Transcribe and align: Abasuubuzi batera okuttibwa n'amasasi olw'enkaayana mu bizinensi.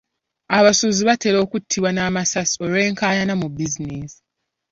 Abasuubuzi 0.57 1.03
batera 1.09 1.37
okuttibwa 1.45 1.89
n'amasasi 1.91 2.55
olw'enkaayana 2.65 3.33
mu 3.41 3.47
bizinensi. 3.55 4.19